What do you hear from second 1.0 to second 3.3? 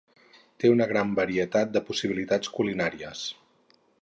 varietat de possibilitats culinàries.